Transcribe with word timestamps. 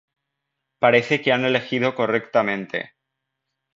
Parece 0.79 1.21
que 1.21 1.31
han 1.31 1.45
elegido 1.45 1.93
correctamente. 1.93 2.95